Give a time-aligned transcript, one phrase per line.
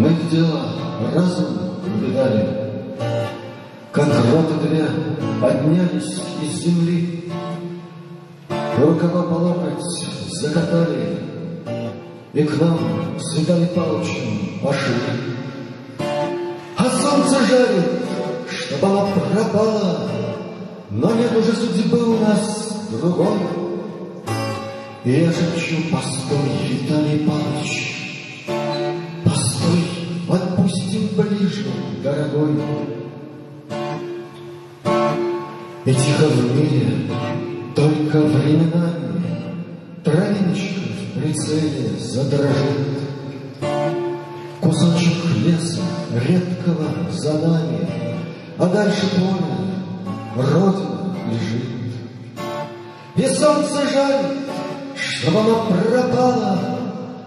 [0.00, 0.62] Мы в дело
[1.14, 1.58] разум
[2.00, 2.48] видали,
[3.92, 4.88] Как роты две
[5.42, 7.30] поднялись из земли,
[8.78, 9.84] Рукава по локоть
[10.40, 11.18] закатали,
[12.32, 12.78] И к нам
[13.18, 14.94] с Виталий Павловичем пошли.
[16.78, 17.90] А солнце жарит,
[18.48, 20.08] чтоб оно пропало,
[20.88, 23.36] Но нет уже судьбы у нас другой.
[25.04, 26.38] И я шепчу, постой,
[26.70, 27.99] Виталий Павлович,
[31.22, 31.66] ближе,
[32.02, 32.54] дорогой.
[35.84, 37.10] И тихо в мире,
[37.74, 39.10] только временами
[40.04, 43.00] Травиночка в прицеле задрожит.
[44.60, 45.82] Кусочек леса
[46.26, 47.88] редкого за нами,
[48.58, 51.70] А дальше поле, Родина лежит.
[53.16, 54.26] И солнце жаль,
[54.96, 56.58] чтобы она пропала,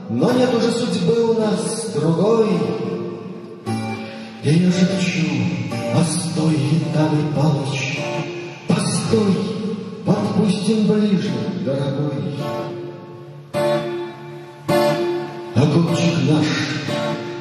[0.10, 2.93] Но нет уже судьбы у нас другой.
[4.44, 5.26] И я шепчу,
[5.96, 8.00] постой, Виталий Павлович,
[8.68, 9.38] Постой,
[10.06, 11.32] подпустим ближе,
[11.64, 12.36] дорогой.
[15.56, 16.46] Огурчик наш,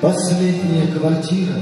[0.01, 1.57] последняя квартира,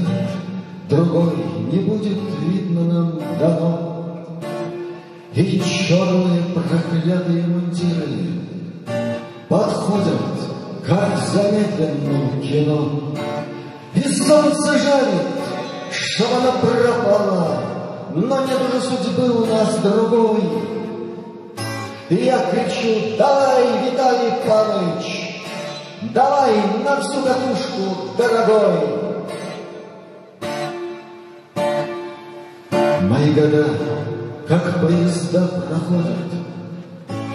[0.87, 1.33] Другой
[1.71, 4.37] не будет видно нам дано.
[5.33, 8.41] И черные проклятые мундиры
[9.49, 10.21] Подходят,
[10.85, 13.11] как в кино.
[13.93, 15.20] И солнце жарит,
[16.15, 17.63] чтоб она пропала,
[18.13, 20.41] Но нет уже судьбы у нас другой.
[22.09, 25.45] И я кричу, давай, Виталий Павлович,
[26.13, 29.01] Давай на всю катушку, дорогой.
[33.03, 33.67] Мои года,
[34.47, 36.31] как поезда проходят,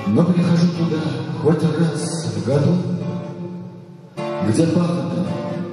[0.08, 1.00] Но прихожу туда
[1.42, 2.76] хоть раз в году,
[4.48, 5.26] Где пахота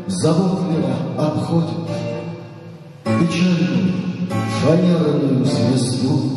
[0.07, 1.82] заботливо обходит
[3.23, 3.93] Печальную
[4.61, 6.29] фанерную звезду,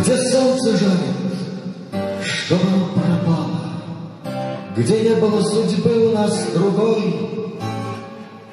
[0.00, 3.60] Где солнце жарит, чтобы оно пропало,
[4.74, 7.02] Где не было судьбы у нас другой.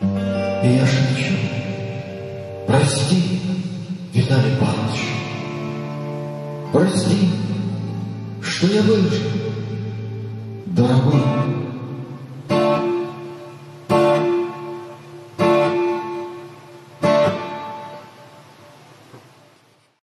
[0.02, 1.36] И я шепчу,
[2.68, 3.40] прости,
[4.14, 5.08] Виталий Павлович,
[6.74, 7.30] Прости,
[8.42, 9.51] что я выжил.